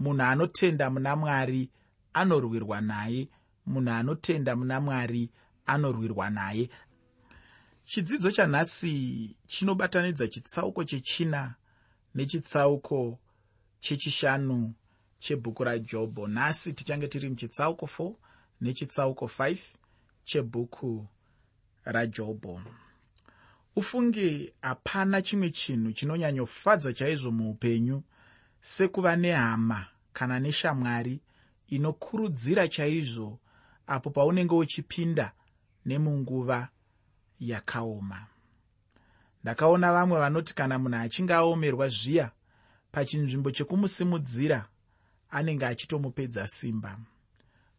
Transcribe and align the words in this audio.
munhu 0.00 0.22
anotenda 0.22 0.90
muna 0.90 1.16
mwari 1.16 1.70
anorwirwa 2.12 2.80
naye. 2.80 3.28
Munhu 3.66 3.90
anotenda 3.90 4.56
muna 4.56 4.80
mwari 4.80 5.30
anorwirwa 5.66 6.30
naye. 6.30 6.70
Chidzidzo 7.84 8.30
chanhasi 8.30 9.36
chinobatanidza 9.46 10.28
chitsauko 10.28 10.84
chechina 10.84 11.54
nechitsauko 12.14 13.18
chechishanu 13.80 14.74
chebhuku 15.18 15.64
rajobho. 15.64 16.26
Nhasi 16.26 16.72
tichange 16.72 17.08
tiri 17.08 17.28
muchitsauko 17.28 17.86
4 17.86 18.14
nechitsauko 18.60 19.24
5 19.26 19.58
chebhuku 20.24 21.06
rajobho. 21.84 22.62
Ufunge 23.76 24.54
hapana 24.62 25.22
chimwe 25.22 25.50
chinhu 25.50 25.92
chinonyanyofadza 25.92 26.92
chaizvo 26.92 27.30
muupenyu 27.30 28.02
sekuva 28.60 29.16
nehama 29.16 29.86
kana 30.12 30.38
neshamwari 30.38 31.20
inokurudzira 31.68 32.68
chaizvo 32.68 33.38
apo 33.86 34.10
paunenge 34.10 34.54
uchipinda 34.54 35.32
nemunguva 35.86 36.68
yakaoma. 37.40 38.26
Ndakaona 39.42 39.92
vamwe 39.92 40.18
vanoti 40.20 40.54
kana 40.54 40.78
munhu 40.78 40.98
achinge 40.98 41.34
aomerwa 41.34 41.88
zviya 41.88 42.30
pachinzvimbo 42.92 43.50
chekumusimudzira 43.50 44.68
anenge 45.30 45.66
achitomupedza 45.66 46.48
simba. 46.48 46.98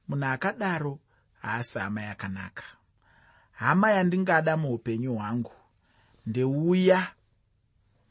Munhu 0.07 0.25
akadaro 0.25 0.99
haasi 1.41 1.79
hama 1.79 2.01
yakanaka. 2.01 2.63
Hama 3.51 3.91
yandingada 3.91 4.57
muupenyu 4.57 5.15
hwangu 5.15 5.53
ndeuya 6.25 7.07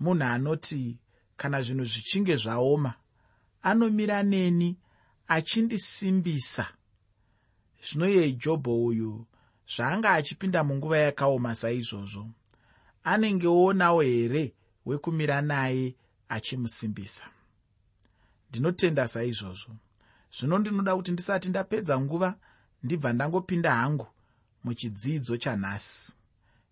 munhu 0.01 0.25
anoti 0.25 0.99
kana 1.41 1.63
zvinhu 1.63 1.85
zvichinge 1.85 2.37
zvaoma 2.37 2.95
anomira 3.63 4.23
neni 4.23 4.77
achindisimbisa. 5.29 6.67
Zvino 7.83 8.09
iyei 8.09 8.33
jobho 8.33 8.85
uyu 8.85 9.27
zvaanga 9.75 10.13
achipinda 10.13 10.65
munguva 10.65 10.99
yakaoma 10.99 11.55
saizvozvo. 11.55 12.29
Anenge 13.05 13.49
oonawo 13.49 14.01
here 14.01 14.55
wekumira 14.87 15.41
naye 15.41 15.95
achimusimbisa? 16.29 17.25
Ndinotenda 18.49 19.09
saizvozvo. 19.09 19.73
Zvino 20.37 20.59
ndinoda 20.59 20.97
kuti 20.97 21.13
ndisati 21.13 21.49
ndapedza 21.49 22.01
nguva 22.01 22.37
ndibva 22.83 23.13
ndangopinda 23.13 23.75
hangu 23.75 24.07
muchidzidzo 24.65 25.37
chanhasi. 25.37 26.13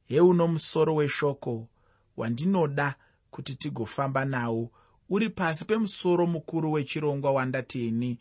Heuno 0.08 0.48
musoro 0.48 0.94
weshoko 0.94 1.68
wandinoda 2.16 2.94
kuti 3.30 3.54
tigofamba 3.54 4.24
nawo. 4.24 4.70
Uri 5.10 5.30
pasi 5.30 5.64
pemusoro 5.64 6.26
mukuru 6.26 6.72
wechirongwa 6.72 7.32
wandatini 7.32 8.18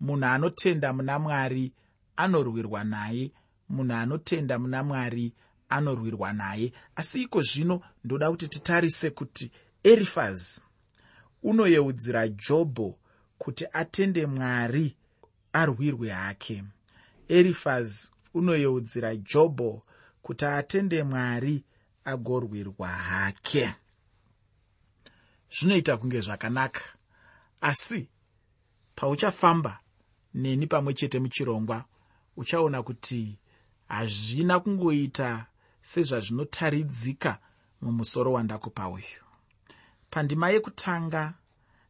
munhu 0.00 0.26
anotenda 0.26 0.92
muna 0.92 1.18
mwari 1.18 1.72
anorwirwa 2.16 2.84
naye. 2.84 3.32
Munhu 3.68 3.94
anotenda 3.94 4.58
muna 4.58 4.82
mwari 4.82 5.32
anorwirwa 5.68 6.32
naye. 6.32 6.72
Asi 6.96 7.22
iko 7.22 7.42
zvino 7.42 7.80
ndoda 8.04 8.30
kuti 8.30 8.48
titarise 8.48 9.10
kuti 9.10 9.50
erifazi 9.84 10.62
unoyeudzira 11.42 12.28
jobho 12.28 12.98
kuti 13.38 13.66
atende 13.72 14.26
mwari 14.26 14.96
arwirwe 15.52 16.08
hake. 16.10 16.64
Erifazi 17.28 18.10
unoyeudzira 18.34 19.16
jobho 19.16 19.82
kuti 20.22 20.44
atende 20.44 21.02
mwari 21.02 21.64
agorwirwa 22.04 22.88
hake 22.88 23.74
zvinoita 25.50 25.96
kunge 25.96 26.20
zvakanaka. 26.20 26.80
Asi 27.60 28.08
pauchafamba 28.96 29.80
neni 30.34 30.66
pamwe 30.66 30.94
chete 30.94 31.18
muchirongwa 31.18 31.84
uchaona 32.36 32.82
kuti 32.82 33.38
hazvina 33.88 34.60
kungoita 34.60 35.46
sezvazvinotaridzika 35.82 37.38
mumusoro 37.80 38.32
wandakupa 38.32 38.88
uyu. 38.88 39.22
Pandima 40.10 40.50
yekutanga 40.50 41.34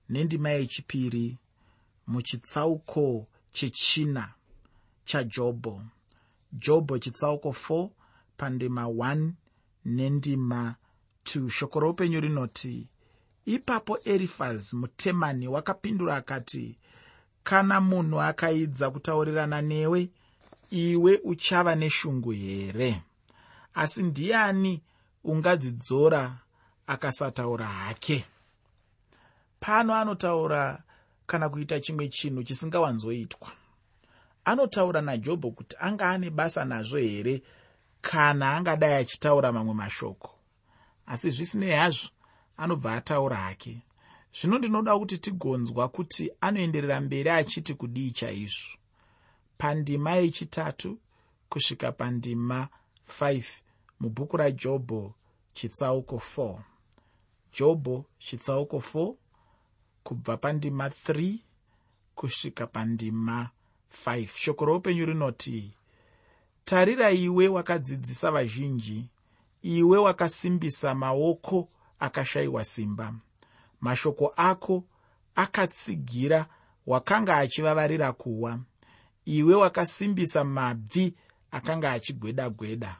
nendima 0.08 0.50
yechipiri 0.50 1.38
muchitsauko 2.06 3.26
chechina 3.52 4.34
chajobho. 5.04 5.82
Jobho 6.52 6.98
chitsauko 6.98 7.48
4 7.48 7.90
pandima 8.36 8.84
1 8.84 9.30
nendima 9.84 10.76
2 11.25 11.50
shoko 11.50 11.80
roupenyu 11.80 12.20
rinoti 12.20 12.88
ipapo 13.48 13.98
erifaz 14.04 14.72
mutemani 14.72 15.48
wakapindura 15.48 16.16
akati 16.16 16.78
kana 17.42 17.81
munhu 17.81 18.20
akaidza 18.20 18.91
kutaurirana 18.91 19.62
newe 19.62 20.10
iwe 20.70 21.20
uchava 21.25 21.75
neshungu 21.75 22.31
here? 22.31 23.03
Asi 23.75 24.03
ndiani 24.03 24.82
ungadzidzora 25.25 26.38
akasataura 26.87 27.66
hake? 27.66 28.25
Pano 29.60 29.94
anotaura 29.94 30.82
kana 31.26 31.48
kuita 31.48 31.81
chimwe 31.81 32.08
chinhu 32.08 32.42
chisingawanzoitwa. 32.42 33.48
Anotaura 34.44 35.00
najobho 35.00 35.50
kuti 35.50 35.76
anga 35.81 36.10
ane 36.10 36.31
basa 36.31 36.64
nazvo 36.64 36.97
here 36.97 37.42
kana 38.00 38.56
angadai 38.56 38.94
achitaura 38.94 39.53
mamwe 39.53 39.75
mashoko? 39.75 40.34
Asi 41.06 41.31
zvisinei 41.31 41.70
hazvo 41.70 42.08
anobva 42.58 42.94
ataura 42.94 43.36
hake. 43.36 43.82
Zvino 44.41 44.58
ndinoda 44.58 44.98
kuti 44.98 45.19
tigonzwa 45.19 45.88
kuti 45.88 46.30
anoenderera 46.41 47.00
mberi 47.00 47.30
achiti 47.30 47.74
kudii 47.74 48.10
chaizvo. 48.10 48.78
Pandima 49.58 50.10
yechitatu 50.12 50.98
kusvika 51.48 51.92
pandima 51.92 52.69
5 53.20 53.44
mubhuku 54.00 54.36
rajobho 54.36 55.14
chitsauko 55.54 56.16
4 56.36 56.58
jobho 57.58 58.04
chitsauko 58.19 58.76
4 58.76 59.14
kubva 60.02 60.36
pandima 60.36 60.88
3 60.88 61.38
kusvika 62.14 62.66
pandima 62.66 63.50
5 64.06 64.26
shoko 64.26 64.64
roupenyu 64.64 65.06
rinoti 65.06 65.75
tarira 66.64 67.10
iwe 67.10 67.48
wakadzidzisa 67.48 68.30
vazhinji 68.30 69.10
iwe 69.62 69.98
wakasimbisa 69.98 70.94
maoko 70.94 71.69
akashayiwa 71.98 72.64
simba. 72.64 73.14
Mashoko 73.81 74.32
ako 74.36 74.84
akatsigira 75.34 76.47
wakanga 76.86 77.36
achivavarira 77.36 78.12
kuwa. 78.12 78.60
Iwe 79.25 79.54
wakasimbisa 79.54 80.44
mabvi 80.44 81.14
akanga 81.50 81.92
achigweda 81.92 82.50
gweda 82.50 82.97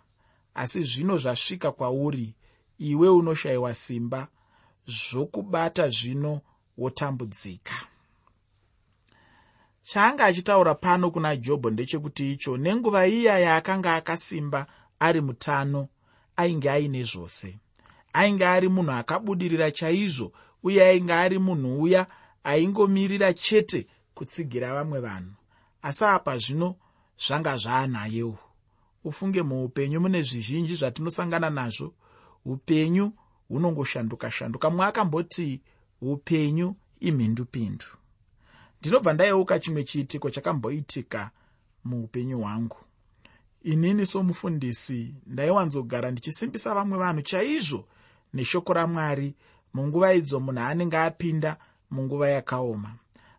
asi 0.55 0.83
zvino 0.83 1.19
zvasvika 1.19 1.73
kwauri 1.73 2.35
iwe 2.79 3.09
unoshayiwa 3.09 3.75
simba 3.75 4.29
zvokubata 4.87 5.89
zvino 5.89 6.41
wotambudzika. 6.79 7.75
Chaanga 9.83 10.25
achitaura 10.25 10.75
pano 10.75 11.11
kuna 11.11 11.37
jobho 11.37 11.71
ndechekuti 11.71 12.33
icho 12.33 12.57
nenguva 12.57 13.07
iya 13.07 13.39
yaakanga 13.39 13.95
akasimba 13.95 14.67
ari 14.99 15.21
mutano 15.21 15.89
ainge 16.37 16.71
aine 16.71 17.05
zvose 17.05 17.59
ainge 18.19 18.47
ari 18.47 18.69
munhu 18.69 18.93
akabudirira 18.93 19.71
chaizvo 19.71 20.33
uye 20.63 20.81
ainge 20.89 21.13
ari 21.13 21.39
munhu 21.39 21.83
uya 21.83 22.07
aingomirira 22.45 23.33
chete 23.35 23.87
kutsigira 24.15 24.75
vamwe 24.75 25.01
vanhu. 25.01 25.35
Asi 25.83 26.05
apa 26.05 26.39
zvino 26.39 26.77
zvanga 27.25 27.57
zvaanayewo. 27.57 28.39
Ufunge 29.05 29.43
muupenyu 29.43 30.01
mune 30.01 30.23
zvizhinji 30.23 30.75
zvatinosangana 30.75 31.51
nazvo. 31.51 31.95
Upenyu 32.45 33.13
hunongoshanduka 33.49 34.31
shanduka. 34.31 34.71
Mwaakamboti 34.71 35.61
upenyu 36.01 36.77
imhindupindu. 37.01 37.87
Ndinobva 38.81 39.13
ndayeuka 39.13 39.59
chimwe 39.59 39.85
chiitiko 39.85 40.31
chakamboitika 40.31 41.31
muupenyu 41.85 42.39
hwangu. 42.39 42.77
Inini 43.63 44.07
somufundisi 44.07 45.15
ndaiwanzogara 45.27 46.11
ndichisimbisa 46.11 46.75
vamwe 46.75 46.99
vanhu 46.99 47.23
chaizvo 47.23 47.89
neshoko 48.35 48.73
ramwari 48.73 49.35
munguva 49.75 50.15
idzo 50.15 50.41
munhu 50.41 50.61
anenge 50.61 50.99
apinda 50.99 51.57
munguva 51.91 52.29
yakaoma. 52.29 52.91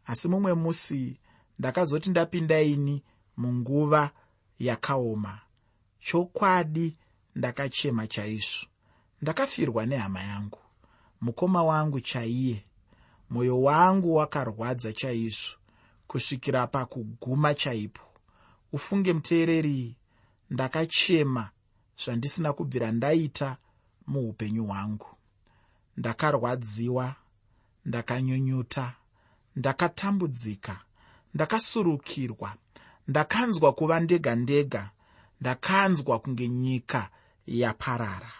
Asi 0.05 0.27
mumwe 0.27 0.53
musi 0.53 1.19
ndakazoti 1.59 2.09
ndapinda 2.09 2.61
ini 2.61 3.03
munguva 3.37 4.11
yakaoma. 4.59 5.39
Chokwadi 5.99 6.97
ndakachema 7.35 8.07
chaizvo. 8.07 8.67
Ndakafirwa 9.21 9.85
nehama 9.85 10.23
yangu. 10.23 10.59
Mukoma 11.21 11.63
wangu 11.63 11.99
chaiye. 11.99 12.65
Mwoyo 13.29 13.61
wangu 13.61 14.15
wakarwadza 14.15 14.93
chaizvo. 14.93 15.57
Kusvikira 16.07 16.67
pakuguma 16.67 17.53
chaipo. 17.53 18.01
Ufunge 18.73 19.13
muteereri 19.13 19.95
ndakachema 20.49 21.49
zvandisina 22.03 22.53
kubvira 22.53 22.91
ndaita 22.91 23.57
muupenyu 24.11 24.65
hwangu. 24.65 25.07
Ndakarwadziwa 25.97 27.15
ndakanyunyuta 27.85 28.93
ndakatambudzika 29.55 30.75
ndakasurukirwa 31.33 32.49
ndakanzwa 33.07 33.69
kuva 33.73 33.99
ndega 33.99 34.35
ndega 34.35 34.83
ndakanzwa 35.41 36.19
kunge 36.19 36.47
nyika 36.49 37.09
yaparara. 37.47 38.31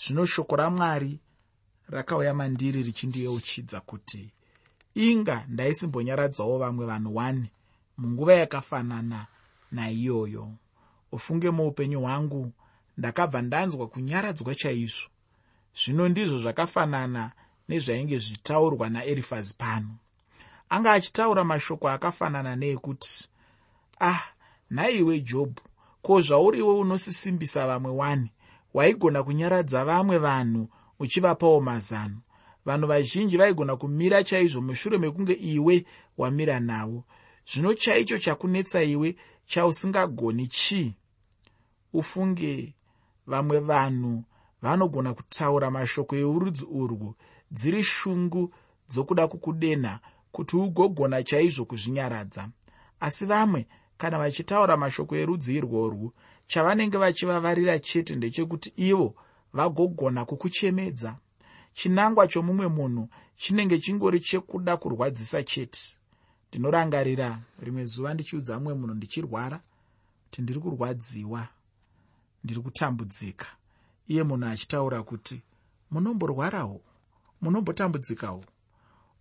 Zvino 0.00 0.26
shoko 0.26 0.56
ramwari 0.56 1.20
rakauya 1.88 2.34
mandiri 2.34 2.82
richindiyeuchidza 2.82 3.80
kuti 3.80 4.30
inga 4.94 5.44
ndaisimbonyaradzawo 5.48 6.58
vamwe 6.58 6.86
vanhu 6.86 7.10
1 7.14 7.44
munguva 7.98 8.34
yakafanana 8.34 9.26
naiyoyo. 9.72 10.52
Ufunge 11.12 11.50
muupenyu 11.50 12.00
hwangu 12.00 12.52
ndakabva 12.98 13.42
ndanzwa 13.42 13.88
kunyaradzwa 13.88 14.54
chaizvo. 14.54 15.08
Zvino 15.78 16.08
ndizvo 16.08 16.38
zvakafanana 16.38 17.32
nezvainge 17.68 18.18
zvitaurwa 18.18 18.88
naerifazi 18.90 19.54
pano. 19.58 19.96
Anga 20.68 20.92
achitaura 20.92 21.44
mashoko 21.44 21.88
akafanana 21.88 22.56
neekuti 22.56 23.28
ah 24.00 24.22
nhaiwe 24.70 25.20
jobhu 25.20 25.62
ko 26.02 26.20
zvauriwe 26.20 26.72
unosisimbisa 26.74 27.66
vamwe 27.66 27.90
wani? 27.90 28.30
Waigona 28.74 29.22
kunyaradza 29.22 29.84
vamwe 29.84 30.18
vanhu 30.18 30.68
uchivapawo 30.98 31.60
mazano? 31.60 32.18
Vanhu 32.64 32.86
vazhinji 32.86 33.36
vaigona 33.36 33.76
kumira 33.76 34.24
chaizvo 34.24 34.60
mushure 34.60 34.98
mekunge 34.98 35.32
iwe 35.32 35.84
wamira 36.18 36.60
navo. 36.60 37.04
Zvino 37.52 37.74
chaicho 37.74 38.18
chakunetsa 38.18 38.82
iwe 38.82 39.16
chausingagoni 39.46 40.46
chii? 40.46 40.94
Ufunge 41.92 42.75
vamwe 43.26 43.58
vanhu 43.60 44.24
vanogona 44.62 45.14
kutaura 45.14 45.70
mashoko 45.70 46.16
eurudzi 46.16 46.64
urwu 46.80 47.14
dziri 47.50 47.82
shungu 47.84 48.52
dzokuda 48.88 49.28
kukudenha 49.28 50.00
kuti 50.32 50.56
ugogona 50.56 51.22
chaizvo 51.22 51.64
kuzvinyaradza. 51.64 52.48
Asi 53.00 53.26
vamwe 53.26 53.66
kana 53.98 54.18
vachitaura 54.18 54.76
mashoko 54.76 55.16
erudzi 55.16 55.54
irworwu 55.54 56.12
chavanenge 56.46 56.98
vachivavarira 56.98 57.78
chete 57.78 58.14
ndechekuti 58.16 58.72
ivo 58.76 59.14
vagogona 59.52 60.24
kukuchemedza. 60.24 61.16
Chinangwa 61.74 62.28
chomumwe 62.28 62.68
munhu 62.68 63.08
chinenge 63.36 63.78
chingori 63.78 64.20
chekuda 64.20 64.76
kurwadzisa 64.76 65.42
chete. 65.42 65.96
Ndinorangarira 66.48 67.38
rimwe 67.62 67.84
zuva 67.84 68.14
ndichiudza 68.14 68.58
mumwe 68.58 68.74
munhu 68.74 68.94
ndichirwara 68.94 69.60
kuti 70.24 70.42
ndiri 70.42 70.60
kurwadziwa 70.60 71.48
ndiri 72.46 72.60
kutambudzika. 72.60 73.46
Iye 74.08 74.22
munhu 74.22 74.46
achitaura 74.46 75.02
kuti 75.02 75.42
munomborwarawo? 75.90 76.80
Munombotambudzikawo? 77.42 78.44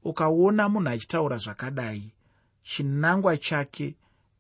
Ukaona 0.04 0.70
munhu 0.70 0.90
achitaura 0.90 1.38
zvakadai 1.38 2.14
chinangwa 2.64 3.38
chake 3.38 3.96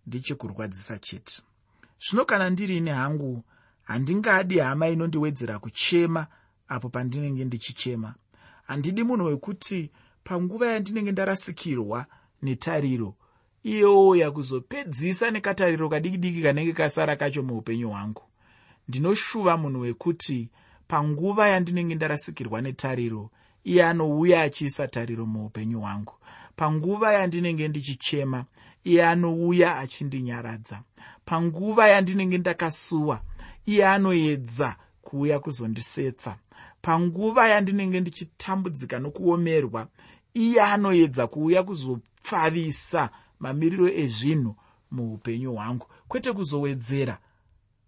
ndechekurwadzisa 0.07 0.99
chete. 0.99 1.41
Zvino 2.03 2.25
kana 2.25 2.49
ndirini 2.49 2.89
hangu 2.89 3.43
handingadi 3.83 4.59
hama 4.59 4.87
inondiwedzera 4.87 5.59
kuchema 5.59 6.27
apo 6.67 6.89
pandinenge 6.89 7.45
ndichichema. 7.45 8.15
Handidi 8.67 9.03
munhu 9.03 9.25
wekuti 9.25 9.91
panguva 10.23 10.67
yandinenge 10.67 11.11
ndarasikirwa 11.11 12.05
netariro 12.41 13.15
iyouya 13.63 14.31
kuzopedzisa 14.31 15.31
nekatariro 15.31 15.89
kadiki 15.89 16.17
diki 16.17 16.41
kanenge 16.41 16.73
kasara 16.73 17.15
kacho 17.15 17.43
muupenyu 17.43 17.89
hwangu 17.89 18.21
ndinoshuva 18.87 19.57
munhu 19.57 19.79
wekuti 19.81 20.49
panguva 20.87 21.47
yandinenge 21.49 21.95
ndarasikirwa 21.95 22.61
netariro 22.61 23.29
iye 23.63 23.85
anouya 23.85 24.41
achiisa 24.41 24.87
tariro 24.87 25.25
muupenyu 25.25 25.79
hwangu. 25.79 26.13
Panguva 26.55 27.13
yandinenge 27.13 27.67
ndichichema 27.67 28.45
iye 28.83 29.05
anouya 29.07 29.77
achindinyaradza. 29.77 30.81
Panguva 31.25 31.87
yandinenge 31.87 32.37
ndakasuwa 32.37 33.21
iye 33.65 33.87
anoedza 33.87 34.75
kuuya 35.01 35.39
kuzondisetsa. 35.39 36.37
Panguva 36.81 37.47
yandinenge 37.47 37.99
ndichitambudzika 37.99 38.99
nokuomerwa 38.99 39.87
iye 40.33 40.61
anoedza 40.61 41.27
kuuya 41.27 41.63
kuzopfavisa 41.63 43.09
mamiriro 43.39 43.89
ezvinhu 43.89 44.55
muupenyu 44.91 45.53
hwangu. 45.53 45.87
Kwete 46.07 46.33
kuzowedzera 46.33 47.17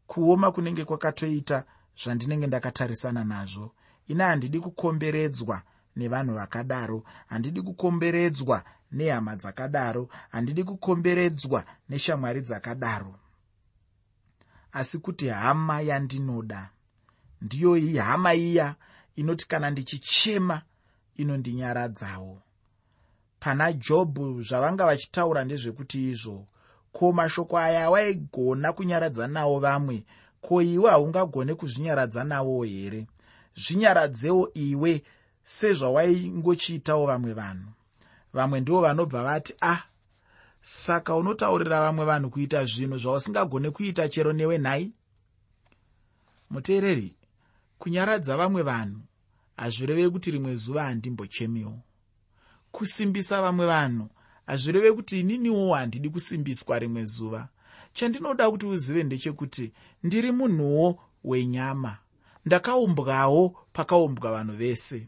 kuoma 0.07 0.51
kunenge 0.51 0.85
kwakatoita 0.85 1.63
zvandinenge 2.03 2.47
ndakatarisana 2.47 3.23
nazvo. 3.23 3.71
Ina 4.07 4.25
handidi 4.27 4.59
kukomberedzwa 4.59 5.61
nevanhu 5.95 6.33
vakadaro 6.35 7.03
handidi 7.27 7.61
kukomberedzwa 7.61 8.63
nehama 8.91 9.35
dzakadaro 9.35 10.09
handidi 10.29 10.63
kukomberedzwa 10.63 11.63
neshamwari 11.89 12.41
dzakadaro. 12.41 13.15
Asi 14.71 14.97
kuti 14.99 15.27
hama 15.27 15.81
yandinoda 15.81 16.69
ndiyo 17.41 17.77
iyi 17.77 17.97
hama 17.97 18.33
iya 18.33 18.75
inoti 19.15 19.47
kana 19.47 19.69
ndichichema 19.69 20.61
inondinyaradzawo 21.15 22.41
pana 23.39 23.73
jobhu 23.73 24.43
zvavanga 24.43 24.85
vachitaura 24.85 25.43
ndezvekuti 25.43 26.09
izvo 26.11 26.47
ko 26.97 27.13
mashoko 27.13 27.57
aya 27.57 27.85
awaigona 27.85 28.73
kunyaradza 28.73 29.27
nawo 29.27 29.59
vamwe? 29.59 30.03
Ko 30.41 30.61
iwe 30.61 30.89
haungagone 30.89 31.53
kuzvinyaradza 31.53 32.23
nawo 32.23 32.63
here? 32.63 33.05
Zvinyaradzewo 33.55 34.49
iwe 34.53 35.03
sezvawaingochiitawo 35.43 37.05
vamwe 37.05 37.33
vanhu. 37.33 37.69
Vamwe 38.33 38.59
ndivo 38.59 38.81
vanobva 38.81 39.23
vati 39.23 39.53
ah 39.61 39.83
saka 40.61 41.15
unotaurira 41.15 41.81
vamwe 41.81 42.05
vanhu 42.05 42.29
kuita 42.29 42.65
zvinhu 42.65 42.97
zvausingagone 42.97 43.71
kuita 43.71 44.09
chero 44.09 44.33
newe 44.33 44.57
nhai? 44.57 44.91
Muteereri 46.49 47.15
kunyaradza 47.77 48.37
vamwe 48.37 48.61
vanhu 48.61 48.99
hazvirevi 49.57 50.09
kuti 50.09 50.31
rimwe 50.31 50.55
zuva 50.55 50.83
handimbochemiwo. 50.83 51.79
Kusimbisa 52.71 53.41
vamwe 53.41 53.65
vanhu 53.65 54.09
hazvireve 54.47 54.91
kuti 54.91 55.19
ininiwo 55.19 55.73
handidi 55.73 56.09
kusimbiswa 56.09 56.79
rimwe 56.79 57.05
zuva. 57.05 57.49
Chandinoda 57.93 58.51
kuti 58.51 58.65
uzive 58.65 59.03
ndechekuti 59.03 59.73
ndiri 60.03 60.31
munhuwo 60.31 60.99
wenyama. 61.23 61.97
Ndakaumbwawo 62.45 63.55
pakaumbwa 63.73 64.31
vanhu 64.31 64.53
vese. 64.53 65.07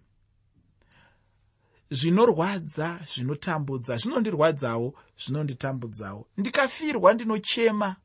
Zvinorwadza 1.91 2.99
zvinotambudza 3.13 3.97
zvinondirwadzawo 3.97 4.93
zvinonditambudzawo. 5.17 6.27
Ndikafirwa 6.37 7.13
ndinochema. 7.13 7.95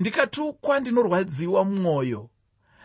Ndikatukwa 0.00 0.80
ndinorwadziwa 0.80 1.64
mumwoyo 1.64 2.30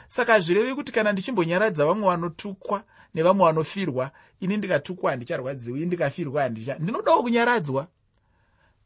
saka 0.07 0.33
hazvirevi 0.33 0.75
kuti 0.75 0.91
kana 0.91 1.11
ndichimbonyaradza 1.11 1.85
vamwe 1.85 2.07
vanotukwa 2.07 2.83
nevamwe 3.13 3.45
vanofirwa 3.45 4.11
ini 4.39 4.57
ndikatukwa 4.57 5.11
handicharwadziwi 5.11 5.85
ndikafirwa 5.85 6.41
handicha 6.41 6.77
ndinodawo 6.79 7.21
kunyaradzwa. 7.23 7.87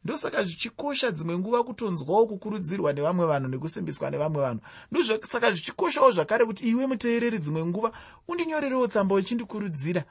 Ndosaka 0.04 0.44
zvichikosha 0.44 1.10
dzimwe 1.10 1.38
nguva 1.38 1.64
kutonzwawo 1.64 2.26
kukurudzirwa 2.26 2.92
nevamwe 2.92 3.26
vanhu 3.26 3.48
nekusimbiswa 3.48 4.10
nevamwe 4.10 4.42
vanhu. 4.42 4.60
Ndosaka 4.90 5.52
zvichikoshawo 5.52 6.10
zvakare 6.10 6.44
kuti 6.44 6.68
iwe 6.68 6.86
muteereri 6.86 7.38
dzimwe 7.38 7.64
nguva 7.66 7.92
undinyorerewo 8.28 8.86
tsamba 8.86 9.14
uchindikurudzira. 9.14 10.04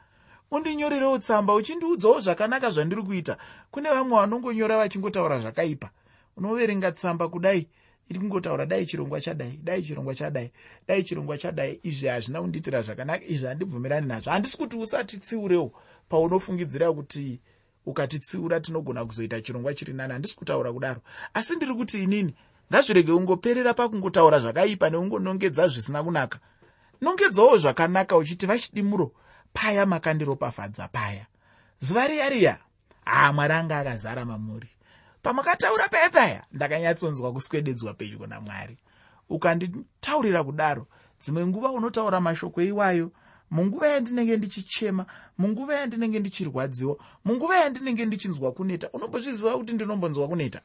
Undinyorerewo 0.52 1.18
tsamba 1.18 1.54
uchindiudzawo 1.54 2.20
zvakanaka 2.20 2.72
zvandiri 2.72 3.04
kuita. 3.04 3.38
Kune 3.72 3.90
vamwe 3.90 4.18
vanongonyora 4.18 4.78
vachingotaura 4.78 5.40
zvakaipa. 5.40 5.90
Unoverenga 6.38 6.92
tsamba 6.92 7.28
kudai 7.30 7.68
iri 8.10 8.20
kungotaura 8.20 8.66
dai 8.66 8.86
chirongwa 8.86 9.22
chadai 9.22 9.60
dai 9.64 9.82
chirongwa 9.84 10.16
chadai 10.16 10.52
dai 10.88 11.04
chirongwa 11.04 11.38
chadai. 11.38 11.80
Izvi 11.84 12.08
hazvina 12.08 12.42
kundiitira 12.42 12.82
zvakanaka 12.82 13.26
izvi 13.26 13.48
handibvumirani 13.48 14.08
nazvo. 14.08 14.32
Handisi 14.32 14.58
kuti 14.58 14.76
usatitsiurewo 14.78 15.72
paunofungidzira 16.10 16.94
kuti 16.94 17.40
ukatitsiura 17.86 18.60
tinogona 18.60 19.06
kuzoita 19.06 19.42
chirongwa 19.42 19.74
chiri 19.74 19.94
nani 19.94 20.14
handisi 20.14 20.36
kutaura 20.36 20.74
kudaro. 20.74 21.02
Asi 21.34 21.56
ndiri 21.56 21.74
kuti 21.76 22.04
inini 22.04 22.36
ngazvirege 22.72 23.12
ungoperera 23.12 23.74
pakungotaura 23.74 24.40
zvakaipa 24.40 24.90
neungonongedza 24.90 25.68
zvisina 25.68 26.04
kunaka. 26.04 26.40
Nongedzawo 27.02 27.58
zvakanaka 27.58 28.18
uchiti 28.18 28.46
vachidimuro 28.46 29.12
paya 29.54 29.86
makandiropafadza 29.86 30.88
paya. 30.88 31.26
Zuva 31.80 32.08
riya 32.08 32.30
riya 32.30 32.58
haa 33.06 33.34
mwari 33.34 33.54
anga 33.54 33.80
akazara 33.80 34.26
mamuri 34.26 34.73
pamakataura 35.24 35.88
paya 35.90 36.10
paya 36.10 36.44
ndakanyatsonzwa 36.52 37.34
kuswededzwa 37.34 37.94
pedyo 37.94 38.28
namwari. 38.28 38.78
Ukanditaurira 39.30 40.44
kudaro 40.44 40.88
dzimwe 41.22 41.48
nguva 41.48 41.72
unotaura 41.72 42.22
mashoko 42.22 42.62
iwayo 42.62 43.12
munguva 43.52 43.88
yandinenge 43.88 44.38
ndichichema 44.38 45.06
munguva 45.38 45.76
yandinenge 45.76 46.20
ndichirwadziwa 46.20 46.98
munguva 47.26 47.56
yandinenge 47.58 48.06
ndichinzwa 48.06 48.52
kuneta 48.52 48.90
unombozviziva 48.94 49.58
kuti 49.58 49.74
ndinombonzwa 49.74 50.28
kuneta? 50.28 50.62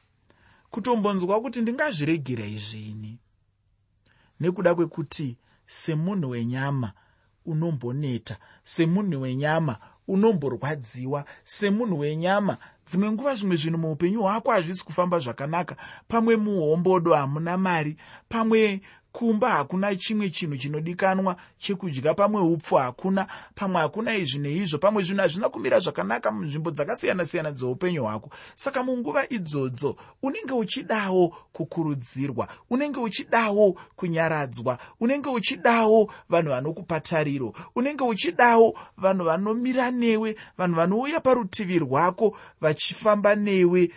Kutombonzwa 0.69 1.41
kuti 1.41 1.61
ndingazviregera 1.61 2.45
izvini. 2.45 3.19
Nekuda 4.39 4.75
kwekuti 4.75 5.37
semunhu 5.65 6.29
wenyama 6.29 6.91
unomboneta 7.45 8.37
semunhu 8.63 9.21
wenyama 9.21 9.77
unomborwadziwa 10.07 11.25
semunhu 11.43 11.99
wenyama 11.99 12.57
dzimwe 12.89 13.11
nguva 13.11 13.35
zvimwe 13.35 13.55
zvinhu 13.55 13.77
muupenyu 13.77 14.21
hwako 14.21 14.51
hazvisi 14.51 14.85
kufamba 14.85 15.19
zvakanaka. 15.19 15.75
Pamwe 16.07 16.35
muhombodo 16.35 17.13
hamuna 17.13 17.57
mari. 17.57 17.97
Pamwe 18.29 18.81
kumba 19.19 19.49
hakuna 19.49 19.95
chimwe 19.95 20.29
chinhu 20.29 20.57
chinodikanwa 20.57 21.35
chekudya. 21.57 22.13
Pamwe 22.13 22.41
upfu 22.41 22.75
hakuna 22.75 23.27
pamwe 23.55 23.81
hakuna 23.81 24.15
izvi 24.15 24.39
neizvo 24.39 24.77
pamwe 24.77 25.03
zvinhu 25.03 25.21
hazvina 25.21 25.49
kumira 25.49 25.79
zvakanaka 25.79 26.31
munzvimbo 26.31 26.71
dzakasiyana-siyana 26.71 27.51
dzeupenyu 27.51 28.03
hwako. 28.03 28.29
Saka 28.55 28.83
munguva 28.83 29.29
idzodzo 29.29 29.95
unenge 30.23 30.53
uchidawo 30.53 31.27
kukurudzirwa 31.53 32.47
unenge 32.69 32.99
uchidawo 32.99 33.75
kunyaradzwa 33.95 34.77
unenge 34.99 35.29
uchidawo 35.29 36.11
vanhu 36.29 36.49
vanokupa 36.49 36.99
tariro 36.99 37.53
unenge 37.75 38.03
uchidawo 38.03 38.77
vanhu 38.97 39.25
vanomira 39.25 39.91
newe 39.91 40.35
vanhu 40.57 40.75
vanouya 40.75 41.19
parutivi 41.19 41.79
rwako 41.79 42.37
vachifamba 42.61 43.35
newe 43.35 43.91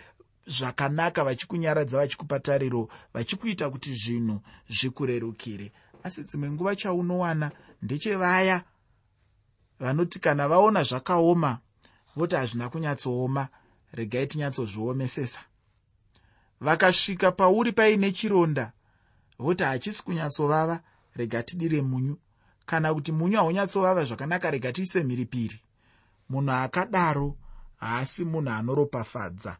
zvakanaka 0.47 1.23
vachikunyaradza 1.23 1.97
vachikupa 1.97 2.39
tariro 2.39 2.89
vachikuita 3.13 3.69
kuti 3.69 3.95
zvinhu 3.95 4.41
zvikurerukire. 4.69 5.71
Asi 6.03 6.23
dzimwe 6.23 6.51
nguva 6.51 6.75
chaunowana 6.75 7.51
ndechevaya 7.81 8.63
vanoti 9.79 10.19
kana 10.19 10.47
vaona 10.47 10.83
zvakaoma 10.83 11.59
voti 12.15 12.35
hazvina 12.35 12.69
kunyatsooma 12.69 13.47
regai 13.93 14.27
tinyatsozviomesesa 14.27 15.41
vakasvika 16.61 17.31
pauri 17.31 17.71
paine 17.71 18.11
chironda 18.11 18.71
voti 19.39 19.63
hachisi 19.63 20.03
kunyatsovava 20.03 20.79
rega 21.15 21.43
tidire 21.43 21.81
munyu. 21.81 22.17
Kana 22.65 22.93
kuti 22.93 23.11
munyu 23.11 23.37
haunyatsovava 23.37 24.03
zvakanaka 24.03 24.51
rega 24.51 24.71
tiise 24.73 25.03
mhiripiri 25.03 25.59
munhu 26.29 26.51
akadaro 26.51 27.37
haasi 27.79 28.25
munhu 28.25 28.49
anoropafadza 28.49 29.57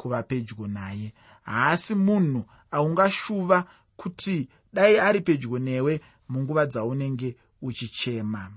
kuva 0.00 0.22
pedyo 0.22 0.66
naye. 0.66 1.12
Haasi 1.42 1.94
munhu 1.94 2.44
aungashuva 2.70 3.64
kuti 3.96 4.48
dai 4.72 4.98
ari 4.98 5.20
pedyo 5.20 5.58
newe 5.58 6.00
munguva 6.28 6.66
dzaunenge 6.66 7.36
uchichema. 7.62 8.52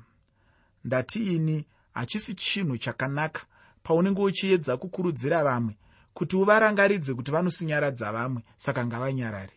Ndatiini 0.86 1.66
hachisi 1.94 2.36
chinhu 2.36 2.78
chakanaka 2.78 3.42
paunenge 3.84 4.22
uchiedza 4.22 4.78
kukurudzira 4.78 5.44
vamwe 5.44 5.76
kuti 6.14 6.36
uvarangaridze 6.36 7.14
kuti 7.14 7.32
vanosinyaradza 7.32 8.12
vamwe 8.12 8.42
saka 8.58 8.86
ngavanyarare. 8.86 9.54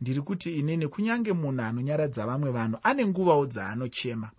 Ndiri 0.00 0.20
kuti 0.22 0.58
inini 0.58 0.88
kunyange 0.88 1.32
munhu 1.32 1.62
anonyaradza 1.62 2.26
vamwe 2.26 2.50
vanhu 2.50 2.78
ane 2.82 3.06
nguvawo 3.06 3.46
dzaanochema 3.46 4.30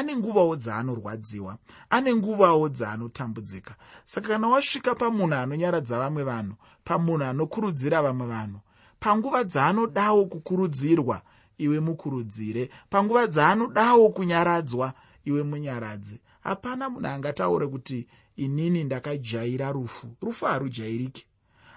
ane 0.00 0.16
nguvawo 0.16 0.56
dzaanorwadziwa 0.56 1.52
ane 1.90 2.10
nguvawo 2.14 2.68
dzaanotambudzika 2.68 3.74
saka 4.04 4.28
kana 4.28 4.48
wasvika 4.48 4.94
pamunhu 4.94 5.34
anonyaradza 5.34 5.98
vamwe 5.98 6.22
vanhu 6.24 6.54
pamunhu 6.84 7.24
anokurudzira 7.24 8.02
vamwe 8.02 8.26
vanhu 8.26 8.58
panguva 9.00 9.44
dzaanodawo 9.44 10.26
kukurudzirwa 10.32 11.22
iwe 11.60 11.80
mukurudzire. 11.80 12.70
Panguva 12.90 13.26
dzaanodawo 13.26 14.08
kunyaradzwa 14.08 14.92
iwe 15.24 15.42
munyaradzi. 15.42 16.20
Hapana 16.40 16.90
munhu 16.90 17.08
angataure 17.08 17.66
kuti 17.66 18.06
inini 18.36 18.84
ndakajaira 18.84 19.72
rufu. 19.72 20.06
Rufu 20.22 20.44
harujairiki. 20.46 21.26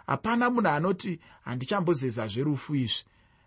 Hapana 0.07 0.49
munhu 0.49 0.69
anoti 0.69 1.19
handichambozezazverufu 1.45 2.75
izvi. 2.75 3.03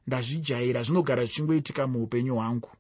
Ndazvijaira 0.07 0.83
zvinogara 0.83 1.25
zvichingoitika 1.25 1.87
muupenyu 1.87 2.35
hwangu 2.35 2.71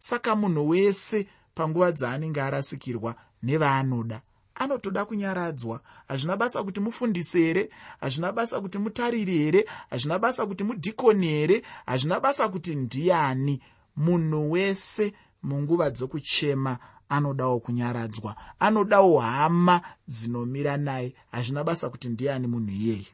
saka 0.00 0.30
munhu 0.36 0.68
wese 0.68 1.18
panguva 1.54 1.92
dzaanenge 1.92 2.40
arasikirwa 2.40 3.14
nevaanoda 3.42 4.18
anotoda 4.54 5.04
kunyaradzwa. 5.04 5.80
Hazvina 6.08 6.36
basa 6.36 6.62
kuti 6.62 6.80
mufundisi 6.80 7.38
here 7.42 7.70
hazvina 8.00 8.32
basa 8.32 8.60
kuti 8.60 8.78
mutariri 8.78 9.38
here 9.38 9.64
hazvina 9.90 10.18
basa 10.18 10.46
kuti 10.46 10.64
mudhikoni 10.64 11.26
here 11.26 11.62
hazvina 11.86 12.20
basa 12.20 12.48
kuti 12.48 12.74
ndiani. 12.74 13.60
Munhu 13.96 14.50
wese 14.50 15.12
munguva 15.42 15.90
dzokuchema 15.90 16.78
anodawo 17.08 17.60
kunyaradzwa 17.60 18.36
anodawo 18.58 19.20
hama 19.20 19.80
dzinomira 20.08 20.76
naye. 20.76 21.14
Hazvina 21.32 21.64
basa 21.64 21.88
kuti 21.90 22.08
ndiani 22.08 22.46
munhu 22.46 22.70
iyeye. 22.70 23.06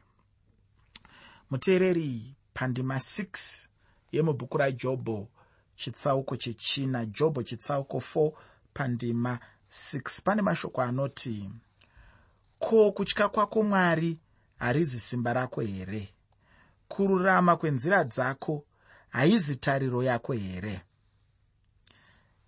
Muteereri 1.51 2.35
pandima 2.53 2.95
6 2.95 3.67
yemubhuku 4.11 4.57
rajobho 4.57 5.27
chitsauko 5.77 6.37
chechina 6.37 7.05
jobho 7.05 7.43
chitsauko 7.43 7.97
4 7.97 8.31
pandima 8.73 9.39
6 9.71 10.21
pane 10.23 10.41
mashoko 10.41 10.81
anoti 10.81 11.49
ko 12.59 12.91
kutya 12.91 13.27
kwako 13.29 13.63
mwari 13.63 14.19
harizi 14.57 14.99
simba 14.99 15.33
rako 15.33 15.61
here? 15.61 16.13
Kururama 16.87 17.55
kwenzira 17.55 18.03
dzako 18.03 18.65
haizi 19.09 19.55
tariro 19.55 20.03
yako 20.03 20.33
here? 20.33 20.81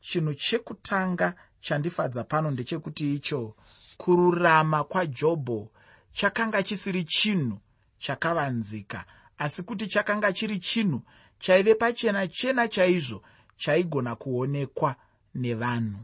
Chinhu 0.01 0.33
chekutanga 0.33 1.35
chandifadza 1.61 2.23
pano 2.23 2.51
ndechekuti 2.51 3.15
icho 3.15 3.55
kururama 3.97 4.83
kwajobho 4.83 5.71
chakanga 6.13 6.63
chisiri 6.63 7.03
chinhu 7.03 7.59
chakavanzika 7.99 9.05
asi 9.37 9.63
kuti 9.63 9.87
chakanga 9.87 10.33
chiri 10.33 10.59
chinhu 10.59 11.01
chaive 11.39 11.75
pachena 11.75 12.27
chena 12.27 12.67
chaizvo 12.67 13.21
chaigona 13.57 14.15
kuonekwa 14.15 14.95
nevanhu. 15.35 15.99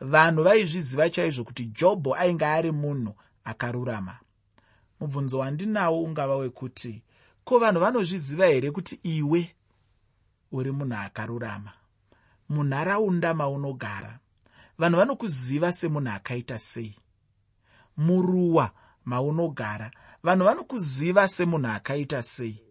Vanhu 0.00 0.42
vaizviziva 0.42 1.10
chaizvo 1.10 1.44
kuti 1.44 1.64
jobho 1.64 2.14
ainge 2.14 2.46
ari 2.46 2.70
munhu 2.72 3.14
akarurama. 3.44 4.18
Mubvunzo 5.00 5.38
wandinawo 5.38 6.02
ungava 6.02 6.36
wekuti 6.36 7.02
ko 7.44 7.58
vanhu 7.58 7.80
vanozviziva 7.80 8.46
here 8.46 8.70
kuti 8.70 9.00
iwe 9.02 9.54
uri 10.52 10.72
munhu 10.72 10.96
akarurama? 10.96 11.72
Munharaunda 12.48 13.34
maunogara 13.34 14.18
vanhu 14.78 14.96
vanokuziva 14.98 15.72
semunhu 15.72 16.10
akaita 16.10 16.58
sei? 16.58 16.96
Muruwa 17.96 18.70
maunogara 19.04 19.90
vanhu 20.22 20.44
vanokuziva 20.44 21.28
semunhu 21.28 21.68
akaita 21.68 22.22
sei 22.22 22.63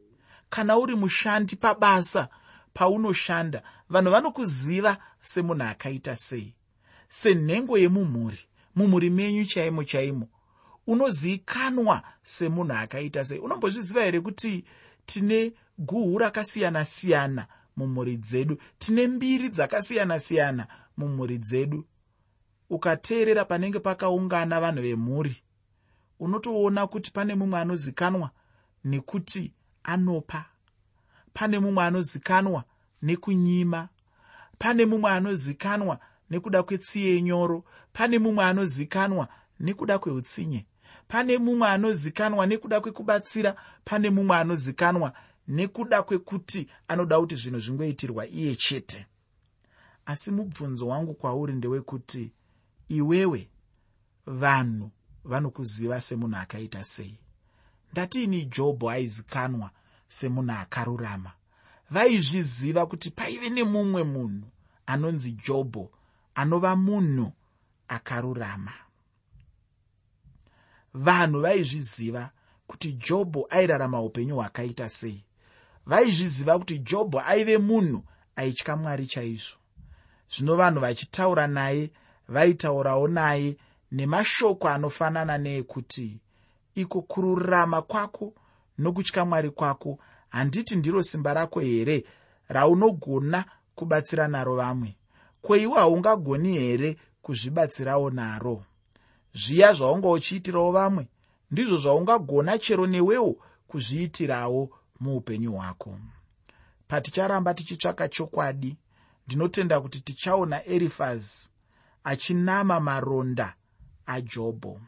kana 0.53 0.77
uri 0.77 0.95
mushandi 0.95 1.55
pabasa 1.55 2.29
paunoshanda 2.73 3.63
vanhu 3.89 4.11
vanokuziva 4.11 4.97
semunhu 5.21 5.63
akaita 5.63 6.15
sei. 6.15 6.53
Senhengo 7.09 7.77
yemumhuri 7.77 8.39
mumhuri 8.75 9.09
menyu 9.09 9.45
chaimo 9.45 9.83
chaimo 9.83 10.27
unozivikanwa 10.87 12.03
semunhu 12.23 12.73
akaita 12.73 13.25
sei. 13.25 13.39
Unombozviziva 13.39 14.03
here 14.03 14.21
kuti 14.21 14.63
tine 15.05 15.53
guhu 15.77 16.17
rakasiyana-siyana 16.17 17.47
mumhuri 17.77 18.17
dzedu 18.17 18.57
tine 18.79 19.07
mbiri 19.07 19.49
dzakasiyana-siyana 19.49 20.67
mumhuri 20.97 21.37
dzedu? 21.37 21.85
Ukateerera 22.69 23.45
panenge 23.45 23.79
pakaungana 23.79 24.61
vanhu 24.61 24.81
vemhuri 24.81 25.35
unotoona 26.19 26.87
kuti 26.87 27.11
pane 27.11 27.35
mumwe 27.35 27.59
anozikanwa 27.59 28.29
nekuti 28.83 29.51
anopa. 29.83 30.45
Pane 31.33 31.59
mumwe 31.59 31.83
anozikanwa 31.83 32.63
nekunyima. 33.01 33.89
Pane 34.57 34.85
mumwe 34.85 35.11
anozikanwa 35.11 35.99
nekuda 36.29 36.63
kwetsiye 36.63 37.21
nyoro 37.21 37.63
pane 37.93 38.19
mumwe 38.19 38.45
anozikanwa 38.45 39.27
nekuda 39.59 39.99
kweutsinye. 39.99 40.65
Pane 41.07 41.37
mumwe 41.37 41.67
anozikanwa 41.67 42.47
nekuda 42.47 42.81
kwekubatsira. 42.81 43.55
Pane 43.85 44.09
mumwe 44.09 44.37
anozikanwa 44.37 45.13
nekuda 45.47 46.03
kwekuti 46.03 46.69
anoda 46.87 47.19
kuti 47.19 47.35
zvinhu 47.35 47.59
zvingoitirwa 47.59 48.27
iye 48.27 48.55
chete. 48.55 49.05
Asi 50.05 50.31
mubvunzo 50.31 50.87
wangu 50.87 51.13
kwauri 51.13 51.53
ndewekuti 51.53 52.31
iwewe 52.89 53.49
vanhu 54.25 54.91
vanokuziva 55.25 56.01
semunhu 56.01 56.37
akaita 56.37 56.83
sei 56.83 57.22
ndatiini 57.93 58.45
jobho 58.45 58.89
aizikanwa 58.89 59.69
semunhu 60.07 60.51
akarurama. 60.51 61.31
Vaizviziva 61.89 62.85
kuti 62.85 63.11
paive 63.11 63.49
nemumwe 63.49 64.03
munhu 64.03 64.47
anonzi 64.85 65.31
jobho 65.31 65.91
anova 66.35 66.75
munhu 66.75 67.31
akarurama. 67.87 68.73
Vanhu 70.93 71.39
vaizviziva 71.41 72.31
kuti 72.67 72.93
jobho 72.93 73.47
airarama 73.49 74.01
upenyu 74.01 74.35
hwakaita 74.35 74.89
sei. 74.89 75.23
Vaizviziva 75.85 76.59
kuti 76.59 76.79
jobho 76.79 77.19
aive 77.19 77.57
munhu 77.57 78.03
aitya 78.35 78.75
mwari 78.75 79.05
chaizvo. 79.05 79.57
Zvino 80.29 80.55
vanhu 80.55 80.79
vachitaura 80.81 81.47
naye 81.47 81.91
vaitaurawo 82.27 83.07
naye 83.07 83.57
nemashoko 83.91 84.69
anofanana 84.69 85.37
neekuti 85.37 86.21
iko 86.75 87.01
kururama 87.01 87.81
kwako 87.81 88.33
nokutya 88.77 89.25
mwari 89.25 89.49
kwako. 89.51 89.97
Handiti 90.29 90.75
ndiro 90.75 91.03
simba 91.03 91.33
rako 91.33 91.59
here 91.59 92.05
raunogona 92.47 93.45
kubatsira 93.75 94.27
naro 94.27 94.55
vamwe? 94.55 94.97
Kweiwe 95.41 95.73
haungagoni 95.75 96.57
here 96.57 96.97
kuzvibatsirawo 97.21 98.09
naro? 98.09 98.63
Zviya 99.33 99.73
zvaunga 99.73 100.09
uchiitirawo 100.09 100.71
vamwe 100.71 101.07
ndizvo 101.51 101.77
zvaungagona 101.77 102.57
chero 102.57 102.87
newewo 102.87 103.37
kuzviitirawo 103.67 104.69
muupenyu 104.99 105.51
hwako. 105.53 105.99
Paticharamba 106.87 107.53
tichitsvaka 107.53 108.07
chokwadi 108.07 108.77
ndinotenda 109.27 109.81
kuti 109.81 110.01
tichaona 110.01 110.65
erifazi 110.65 111.49
achinama 112.03 112.79
maronda 112.79 113.55
ajobho 114.05 114.81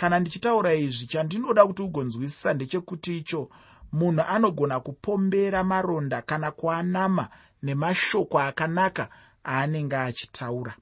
kana 0.00 0.18
ndichitaura 0.20 0.74
izvi 0.74 1.06
chandinoda 1.06 1.66
kuti 1.66 1.82
ugonzwisisa 1.82 2.54
ndechekuti 2.54 3.18
icho 3.18 3.50
munhu 3.92 4.22
anogona 4.34 4.80
kupombera 4.80 5.64
maronda 5.64 6.22
kana 6.22 6.50
kuanama 6.50 7.28
nemashoko 7.62 8.36
akanaka 8.40 9.04
aanenge 9.46 9.96
achitaura. 9.96 10.74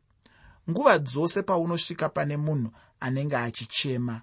Nguva 0.70 0.98
dzose 0.98 1.42
paunosvika 1.42 2.08
pane 2.08 2.37
munhu 2.37 2.70
anenge 3.00 3.37
achichema 3.37 4.22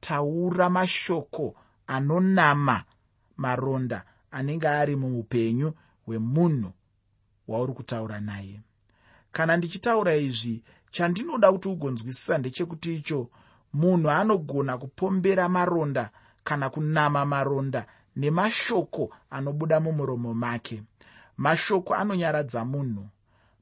taura 0.00 0.70
mashoko 0.70 1.54
anonama 1.86 2.84
maronda 3.36 4.04
anenge 4.30 4.68
ari 4.68 4.96
muupenyu 4.96 5.72
hwemunhu 6.04 6.72
wauri 7.48 7.72
kutaura 7.72 8.20
naye. 8.20 8.60
Kana 9.32 9.56
ndichitaura 9.56 10.16
izvi 10.16 10.62
chandinoda 10.90 11.52
kuti 11.52 11.68
ugonzwisisa 11.68 12.38
ndechekuti 12.38 12.94
icho 12.96 13.30
munhu 13.80 14.10
anogona 14.10 14.78
kupombera 14.78 15.48
maronda 15.48 16.10
kana 16.44 16.70
kunama 16.70 17.24
maronda 17.26 17.86
nemashoko 18.16 19.10
anobuda 19.30 19.80
mumuromo 19.80 20.34
make. 20.34 20.82
Mashoko 21.36 21.94
anonyaradza 21.94 22.64
munhu. 22.64 23.04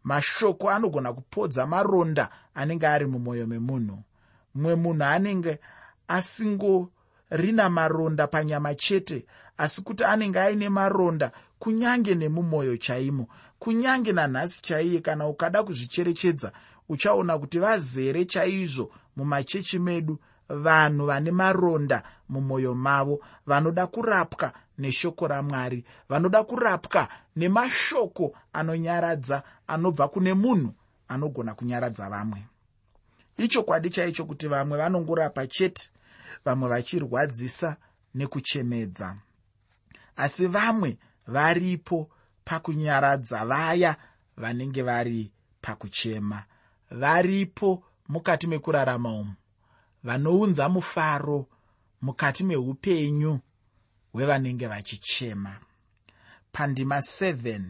Mashoko 0.05 0.71
anogona 0.71 1.13
kupodza 1.13 1.67
maronda 1.67 2.31
anenge 2.55 2.87
ari 2.87 3.07
mumwoyo 3.07 3.47
memunhu. 3.47 3.99
Mumwe 4.55 4.75
munhu 4.75 5.05
anenge 5.05 5.59
asingorina 6.09 7.69
maronda 7.71 8.27
panyama 8.27 8.75
chete 8.75 9.27
asi 9.59 9.83
kuti 9.83 10.05
anenge 10.05 10.41
aine 10.41 10.69
maronda 10.69 11.33
kunyange 11.59 12.15
nemumwoyo 12.15 12.77
chaimo 12.77 13.27
kunyange 13.59 14.13
nanhasi 14.13 14.63
chaiye 14.63 15.01
kana 15.01 15.27
ukada 15.29 15.63
kuzvicherechedza 15.63 16.53
uchaona 16.89 17.39
kuti 17.39 17.59
vazere 17.59 18.25
chaizvo 18.25 18.91
mumachechi 19.17 19.79
medu 19.79 20.19
vanhu 20.49 21.07
vane 21.07 21.31
maronda 21.31 22.03
mumwoyo 22.29 22.75
mavo 22.75 23.21
vanoda 23.47 23.87
kurapwa 23.87 24.53
neshoko 24.79 25.29
ramwari 25.29 25.85
vanoda 26.09 26.45
kurapwa 26.45 27.09
nemashoko 27.37 28.35
anonyaradza 28.53 29.43
anobva 29.67 30.09
kune 30.09 30.35
munhu 30.35 30.75
anogona 31.09 31.55
kunyaradza 31.55 32.11
vamwe. 32.11 32.47
Ichokwadi 33.37 33.91
chaicho 33.91 34.25
kuti 34.25 34.49
vamwe 34.49 34.79
vanongorapa 34.79 35.47
chete 35.47 35.91
vamwe 36.45 36.69
vachirwadzisa 36.69 37.77
nekuchemedza. 38.15 39.17
Asi 40.17 40.47
vamwe 40.47 40.99
varipo 41.27 42.11
pakunyaradza 42.45 43.45
vaya 43.45 43.97
vanenge 44.37 44.83
vari 44.83 45.33
pakuchema 45.61 46.45
varipo 46.91 47.83
mukati 48.09 48.47
mekurarama 48.47 49.13
umu. 49.13 49.35
Vanounza 50.05 50.69
mufaro 50.69 51.47
mukati 52.03 52.45
meupenyu 52.45 53.41
hwevanenge 54.13 54.67
vachichema. 54.67 55.57
Pandima 56.53 56.97
7 56.99 57.61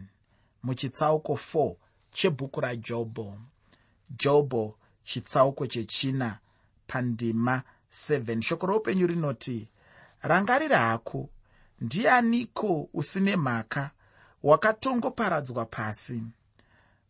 muchitsauko 0.62 1.32
4 1.32 1.74
chebhuku 2.12 2.60
rajobho 2.60 3.38
jobho 4.10 4.78
chitsauko 5.04 5.66
chechina 5.66 6.38
pandima 6.86 7.62
7 7.92 8.42
shoko 8.42 8.66
roupenyu 8.66 9.06
rinoti 9.06 9.68
rangarira 10.22 10.78
hako 10.78 11.28
ndianiko 11.80 12.88
usine 12.94 13.36
mhaka 13.36 13.90
wakatongoparadzwa 14.42 15.64
pasi? 15.64 16.22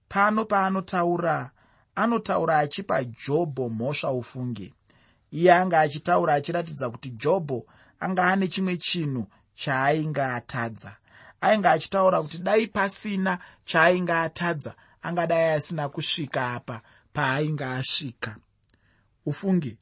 Pano 0.09 0.45
paanotaura 0.45 1.51
anotaura 1.95 2.59
achipa 2.59 3.05
jobho 3.05 3.69
mhosva 3.69 4.13
ufunge. 4.13 4.75
Iye 5.31 5.53
anga 5.55 5.81
achitaura 5.81 6.35
achiratidza 6.35 6.91
kuti 6.91 7.11
jobho 7.11 7.67
anga 8.01 8.27
ane 8.27 8.49
chimwe 8.49 8.77
chinhu 8.77 9.27
chaainge 9.55 10.23
atadza. 10.23 10.97
Ainge 11.41 11.69
achitaura 11.69 12.23
kuti 12.23 12.39
dai 12.39 12.67
pasina 12.67 13.39
chaainge 13.65 14.13
atadza 14.13 14.75
angadai 15.03 15.53
asina 15.57 15.89
kusvika 15.89 16.53
apa 16.55 16.83
paainge 17.13 17.65
asvika. 17.65 18.37
Ufunge 19.27 19.79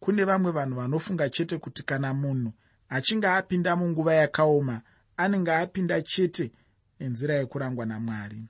kune 0.00 0.24
vamwe 0.24 0.50
vanhu 0.52 0.76
vanofunga 0.76 1.28
chete 1.28 1.58
kuti 1.58 1.82
kana 1.82 2.14
munhu 2.14 2.52
achinge 2.88 3.26
apinda 3.28 3.76
munguva 3.76 4.14
yakaoma 4.14 4.80
anenge 5.16 5.52
apinda 5.52 6.02
chete 6.02 6.52
nenzira 7.00 7.34
yekurangwa 7.34 7.86
namwari. 7.86 8.42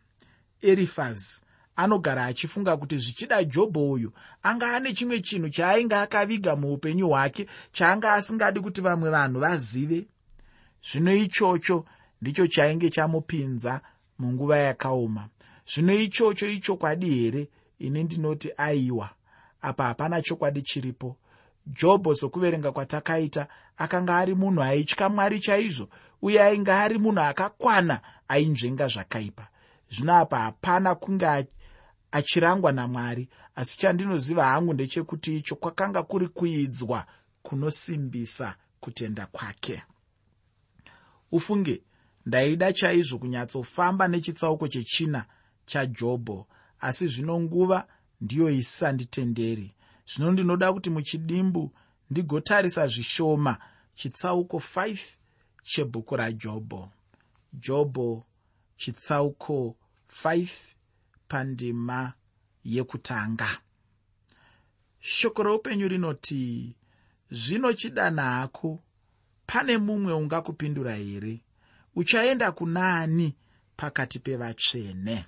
Erifazi 0.62 1.43
anogara 1.76 2.24
achifunga 2.24 2.76
kuti 2.76 2.98
zvichida 2.98 3.44
jobho 3.44 3.90
uyu 3.90 4.12
anga 4.42 4.76
ane 4.76 4.94
chimwe 4.94 5.20
chinhu 5.20 5.48
chaainge 5.48 5.94
akaviga 5.94 6.56
muupenyu 6.56 7.08
hwake 7.08 7.46
chaanga 7.72 8.12
asingadi 8.12 8.60
kuti 8.60 8.80
vamwe 8.80 9.10
vanhu 9.10 9.40
vazive? 9.40 10.06
Zvino 10.92 11.16
ichocho 11.16 11.84
ndicho 12.22 12.46
chainge 12.46 12.90
chamupinza 12.90 13.80
munguva 14.18 14.58
yakaoma. 14.58 15.28
Zvino 15.66 15.94
ichocho 15.94 16.46
ichokwadi 16.46 17.10
here 17.10 17.48
ini 17.78 18.04
ndinoti 18.04 18.50
aiwa? 18.56 19.10
Apa 19.62 19.84
hapana 19.84 20.22
chokwadi 20.22 20.62
chiripo. 20.62 21.16
Jobho 21.66 22.14
sokuverenga 22.14 22.72
kwatakaita 22.72 23.46
akanga 23.76 24.16
ari 24.18 24.34
munhu 24.34 24.62
aitya 24.62 25.08
mwari 25.08 25.40
chaizvo 25.40 25.88
uye 26.22 26.42
ainge 26.42 26.72
ari 26.72 26.98
munhu 26.98 27.20
akakwana 27.20 28.00
ainzvenga 28.28 28.88
zvakaipa. 28.88 29.48
Zvino 29.90 30.14
apa 30.14 30.38
hapana 30.38 30.94
kunge 30.94 31.26
achirangwa 32.14 32.72
namwari. 32.72 33.28
Asi 33.54 33.78
chandinoziva 33.78 34.44
hangu 34.44 34.72
ndechekuti 34.72 35.36
icho 35.36 35.56
kwakanga 35.56 36.02
kuri 36.02 36.28
kuidzwa 36.28 37.06
kunosimbisa 37.42 38.56
kutenda 38.80 39.26
kwake. 39.26 39.82
Ufunge 41.32 41.82
ndaida 42.26 42.72
chaizvo 42.72 43.18
kunyatsofamba 43.18 44.08
nechitsauko 44.08 44.68
chechina 44.68 45.24
chajobho 45.66 46.46
asi 46.80 47.08
zvino 47.08 47.40
nguva 47.40 47.86
ndiyo 48.20 48.50
isanditenderi. 48.50 49.74
Zvino 50.06 50.32
ndinoda 50.32 50.72
kuti 50.72 50.90
muchidimbu 50.90 51.72
ndigotarisa 52.10 52.86
zvishoma 52.86 53.58
chitsauko 53.94 54.56
5 54.56 54.98
chebhuku 55.62 56.16
rajobho. 56.16 56.88
Jobho 57.52 58.26
chitsauko 58.76 59.76
5 60.24 60.73
pandima 61.28 62.12
yekutanga. 62.64 63.48
Shoko 65.00 65.42
roupenyu 65.42 65.88
rinoti 65.88 66.76
zvino 67.30 67.72
chidana 67.72 68.22
hako 68.22 68.80
pane 69.46 69.78
mumwe 69.78 70.12
ungakupindura 70.12 70.94
here? 70.94 71.40
Uchaenda 71.96 72.52
kunaani 72.52 73.36
pakati 73.76 74.18
pevatsvene 74.18 75.26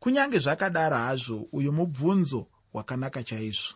kunyange 0.00 0.38
zvakadaro 0.38 0.96
hazvo 0.96 1.48
uyu 1.52 1.72
mubvunzo 1.72 2.46
hwakanaka 2.72 3.22
chaizvo. 3.22 3.74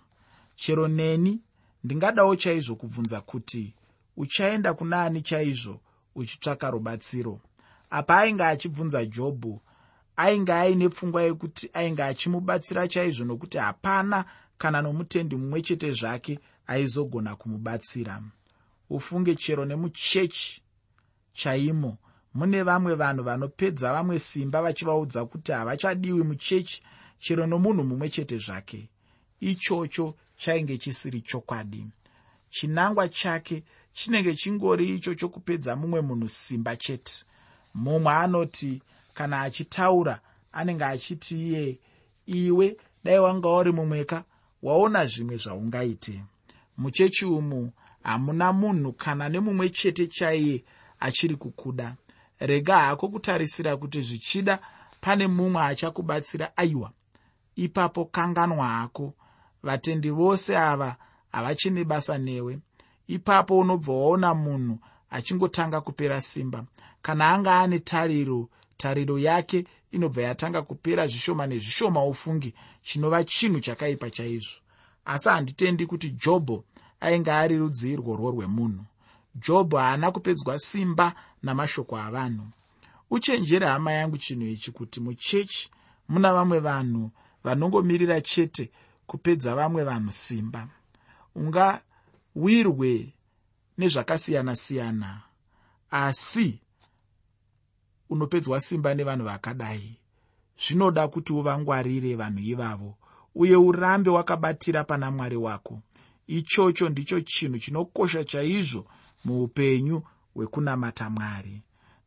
Chero 0.57 0.89
neni 0.89 1.41
ndingadawo 1.85 2.37
chaizvo 2.37 2.77
kubvunza 2.77 3.21
kuti 3.21 3.75
uchaenda 4.17 4.75
kuna 4.75 5.03
ani 5.03 5.23
chaizvo 5.23 5.81
uchitsvaka 6.15 6.71
rubatsiro. 6.71 7.41
Apa 7.91 8.19
ainge 8.19 8.45
achibvunza 8.45 9.07
jobho 9.07 9.61
ainge 10.17 10.53
aine 10.53 10.89
pfungwa 10.89 11.23
yekuti 11.23 11.71
ainge 11.73 12.03
achimubatsira 12.03 12.89
chaizvo 12.89 13.25
nokuti 13.25 13.59
hapana 13.59 14.25
kana 14.59 14.83
nomutendi 14.83 15.37
mumwe 15.37 15.63
chete 15.63 15.93
zvake 15.93 16.39
aizogona 16.67 17.37
kumubatsira. 17.37 18.23
Ufunge 18.91 19.35
chero 19.35 19.65
nemuchechi 19.65 20.63
chaimo. 21.33 21.99
Mune 22.35 22.63
vamwe 22.63 22.95
vanhu 22.95 23.23
vanopedza 23.25 23.93
vamwe 23.93 24.19
simba 24.19 24.63
vachivaudza 24.63 25.25
kuti 25.25 25.53
havachadiwi 25.53 26.23
muchechi 26.23 26.83
chero 27.19 27.47
nomunhu 27.47 27.85
mumwe 27.85 28.09
chete 28.09 28.39
zvake. 28.39 28.89
Ichocho 29.41 30.15
chainge 30.37 30.79
chisiri 30.79 31.21
chokwadi. 31.21 31.87
Chinangwa 32.51 33.09
chake 33.09 33.65
chinenge 33.93 34.35
chingori 34.35 34.89
icho 34.89 35.15
chokupedza 35.15 35.77
mumwe 35.77 36.01
munhu 36.01 36.29
simba 36.29 36.77
chete. 36.77 37.25
Mumwe 37.75 38.13
anoti 38.13 38.83
kana 39.15 39.41
achitaura 39.41 40.21
anenge 40.53 40.85
achiti 40.85 41.49
iye 41.49 41.79
iwe 42.27 42.77
dai 43.05 43.19
wanga 43.19 43.49
uri 43.49 43.73
mumweka 43.73 44.25
waona 44.63 45.07
zvimwe 45.07 45.37
zvaungaite. 45.37 46.23
Muchechi 46.79 47.25
umu 47.25 47.73
hamuna 48.03 48.53
munhu 48.53 48.93
kana 48.93 49.29
nemumwe 49.29 49.69
chete 49.71 50.07
chaiye 50.07 50.65
achiri 51.01 51.37
kukuda. 51.37 51.97
Rega 52.39 52.79
hako 52.79 53.09
kutarisira 53.09 53.77
kuti 53.77 54.03
zvichida 54.03 54.59
pane 55.01 55.27
mumwe 55.27 55.63
achakubatsira 55.63 56.57
aiwa. 56.57 56.91
Ipapo 57.57 58.05
kanganwa 58.05 58.69
hako. 58.69 59.15
Vatendi 59.63 60.11
vose 60.11 60.59
ava 60.59 60.97
havachine 61.33 61.85
basa 61.85 62.19
newe. 62.19 62.59
Ipapo 63.07 63.59
unobva 63.59 63.93
waona 63.93 64.35
munhu 64.35 64.79
achingotanga 65.11 65.81
kupera 65.81 66.21
simba. 66.21 66.65
Kana 67.03 67.31
anga 67.31 67.61
ane 67.61 67.79
tariro 67.79 68.49
tariro 68.83 69.19
yake 69.19 69.65
inobva 69.93 70.23
yatanga 70.23 70.63
kupera 70.63 71.07
zvishoma 71.07 71.47
nezvishoma 71.47 72.05
ufungi 72.05 72.55
chinova 72.83 73.25
chinhu 73.25 73.61
chakaipa 73.61 74.11
chaizvo. 74.11 74.57
Asi 75.05 75.29
handitendi 75.29 75.87
kuti 75.87 76.11
jobho 76.11 76.65
ainge 77.01 77.33
ari 77.33 77.59
rudzi 77.59 77.93
irworwo 77.93 78.31
rwemunhu. 78.31 78.85
Jobho 79.35 79.77
haana 79.79 80.11
kupedzwa 80.11 80.59
simba 80.59 81.15
namashoko 81.43 81.97
avanhu. 81.99 82.47
Uchenjere 83.11 83.67
hama 83.67 83.93
yangu 83.93 84.19
chinhu 84.19 84.47
ichi 84.47 84.71
kuti 84.73 85.01
muchechi 85.01 85.71
muna 86.09 86.35
vamwe 86.35 86.59
vanhu 86.59 87.11
vanongomirira 87.45 88.21
chete 88.21 88.71
kupedza 89.07 89.55
vamwe 89.55 89.85
vanhu 89.85 90.13
simba. 90.13 90.69
Ungawirwe 91.35 93.13
nezvakasiyana-siyana 93.79 95.21
asi 95.91 96.61
unopedzwa 98.13 98.61
simba 98.61 98.95
nevanhu 98.95 99.25
vakadai. 99.25 99.99
Zvinoda 100.63 101.09
kuti 101.09 101.33
uvangwarire 101.33 102.15
vanhu 102.15 102.41
ivavo 102.53 102.95
uye 103.35 103.57
urambe 103.57 104.11
wakabatira 104.11 104.85
pana 104.85 105.11
mwari 105.11 105.37
wako. 105.37 105.83
Ichocho 106.27 106.89
ndicho 106.89 107.21
chinhu 107.21 107.59
chinokosha 107.59 108.25
chaizvo 108.25 108.87
muupenyu 109.25 110.03
hwekunamata 110.35 111.11
mwari. 111.11 111.63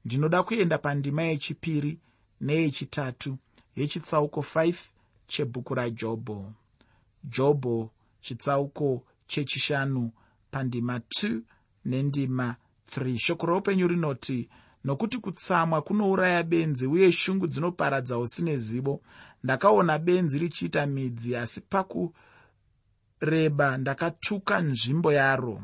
Ndinoda 0.05 0.43
kuenda 0.43 0.77
pandima 0.77 1.23
yechipiri 1.23 1.99
neyechitatu 2.41 3.37
yechitsauko 3.75 4.41
5 4.41 4.73
chebhuku 5.27 5.75
rajobho. 5.75 6.53
Jobho 7.23 7.91
chitsauko 8.21 9.03
chechishanu 9.27 10.11
pandima 10.51 10.97
2 10.97 11.39
nendima 11.85 12.55
3 12.97 13.17
shoko 13.17 13.45
roupenyu 13.45 13.87
rinoti 13.87 14.49
nokuti 14.85 15.17
kutsamwa 15.17 15.81
kunouraya 15.81 16.43
benzi 16.43 16.87
uye 16.87 17.11
shungu 17.11 17.47
dzinoparadza 17.47 18.17
usine 18.17 18.57
zivo. 18.57 19.01
Ndakaona 19.43 19.99
benzi 19.99 20.39
richiita 20.39 20.85
midzi 20.85 21.35
asi 21.35 21.61
pakureba 21.61 22.17
ndakatuka 23.77 24.61
nzvimbo 24.61 25.13
yaro. 25.13 25.61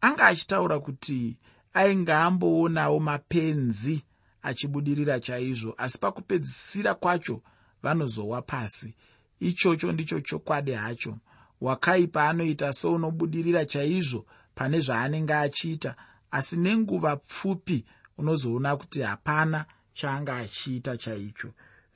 Anga 0.00 0.26
achitaura 0.26 0.80
kuti 0.80 1.36
ainge 1.74 2.12
amboonawo 2.12 3.00
mapenzi 3.00 4.04
achibudirira 4.42 5.20
chaizvo 5.20 5.74
asi 5.78 5.98
pakupedzisira 5.98 6.94
kwacho 6.94 7.42
vanozowa 7.82 8.42
pasi. 8.42 8.94
Ichocho 9.40 9.92
ndicho 9.92 10.20
chokwadi 10.20 10.72
hacho. 10.72 11.18
Wakaipa 11.60 12.28
anoita 12.28 12.72
seunobudirira 12.72 13.64
chaizvo 13.64 14.26
pane 14.54 14.80
zvaanenge 14.80 15.34
achiita 15.34 15.96
asi 16.30 16.56
nenguva 16.56 17.16
pfupi 17.16 17.84
unozoona 18.18 18.76
kuti 18.76 19.00
hapana 19.02 19.64
chaanga 19.94 20.36
achiita 20.36 20.96
chaicho. 20.96 21.50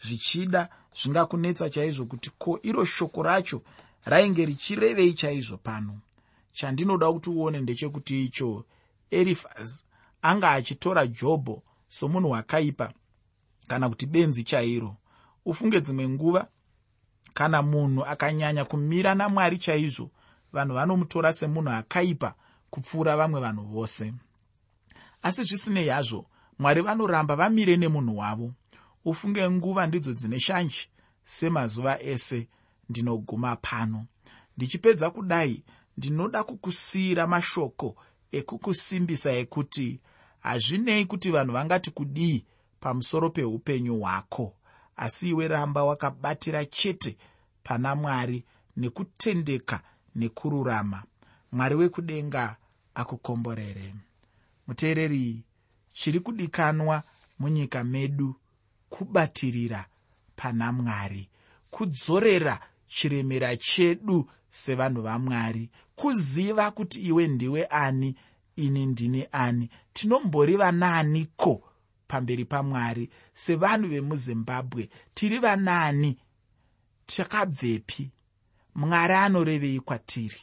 Zvichida 0.05 0.69
zvingakunetsa 1.03 1.71
chaizvo 1.71 2.05
kuti 2.07 2.31
ko 2.39 2.61
iro 2.63 2.85
shoko 2.85 3.23
racho 3.23 3.63
rainge 4.05 4.45
richirevei 4.47 5.13
chaizvo 5.15 5.57
pano? 5.57 6.01
Chandinoda 6.53 7.13
kuti 7.13 7.31
uone 7.31 7.61
ndechekuti 7.61 8.25
icho 8.25 8.65
erifas 9.11 9.85
anga 10.23 10.51
achitora 10.51 11.07
jobho 11.07 11.63
somunhu 11.89 12.31
wakaipa 12.31 12.93
kana 13.69 13.89
kuti 13.89 14.07
benzi 14.07 14.45
chairo. 14.45 14.97
Ufunge 15.45 15.81
dzimwe 15.81 16.09
nguva 16.09 16.49
kana 17.35 17.63
munhu 17.63 18.05
akanyanya 18.05 18.65
kumira 18.65 19.15
namwari 19.15 19.59
chaizvo 19.59 20.11
vanhu 20.53 20.75
vanomutora 20.75 21.33
semunhu 21.33 21.71
akaipa 21.71 22.35
kupfuura 22.73 23.17
vamwe 23.17 23.41
vanhu 23.41 23.65
vose. 23.65 24.15
Asi 25.23 25.45
zvisinei 25.45 25.89
hazvo 25.89 26.27
mwari 26.59 26.81
vanoramba 26.83 27.37
vamire 27.37 27.77
nemunhu 27.77 28.19
wavo. 28.19 28.53
Ufunge 29.05 29.51
nguva 29.51 29.87
ndidzo 29.87 30.13
dzine 30.13 30.41
shanji 30.41 30.89
semazuva 31.25 32.03
ese 32.03 32.49
ndinoguma 32.89 33.57
pano. 33.57 34.07
Ndichipedza 34.57 35.11
kudai 35.11 35.63
ndinoda 35.97 36.45
kukusiyira 36.45 37.27
mashoko 37.27 37.97
ekukusimbisa 38.33 39.33
ekuti 39.33 40.01
hazvinei 40.41 41.05
kuti 41.07 41.31
vanhu 41.31 41.53
vangati 41.53 41.91
kudii 41.91 42.45
pamusoro 42.81 43.31
peupenyu 43.31 44.01
hwako. 44.01 44.57
Asi 44.97 45.29
iwe 45.29 45.49
ramba 45.49 45.85
wakabatira 45.85 46.65
chete 46.65 47.17
pana 47.63 47.95
mwari 47.95 48.45
nekutendeka 48.77 49.81
nekururama. 50.15 51.03
Mwari 51.53 51.75
wekudenga 51.75 52.57
akukomborere. 52.95 53.95
Muteereri 54.67 55.43
chiri 55.95 56.21
kudikanwa 56.21 57.03
munyika 57.39 57.85
medu 57.85 58.35
kubatirira 58.89 59.87
pana 60.37 60.73
mwari 60.73 61.29
kudzorera 61.71 62.61
chiremera 62.89 63.57
chedu 63.57 64.31
sevanhu 64.51 65.03
vamwari 65.03 65.71
kuziva 65.97 66.71
kuti 66.71 67.01
iwe 67.01 67.29
ndiwe 67.29 67.65
ani 67.67 68.17
ini 68.57 68.87
ndini 68.87 69.27
ani. 69.33 69.71
Tinombori 69.93 70.57
vanaaniko 70.57 71.63
pamberi 72.09 72.45
pamwari 72.45 73.11
sevanhu 73.35 73.89
vemuzimbabwe 73.89 74.89
tiri 75.15 75.39
vanaani 75.39 76.19
takabvepi? 77.07 78.11
Mwari 78.75 79.15
anorevei 79.15 79.81
kwatiri 79.81 80.41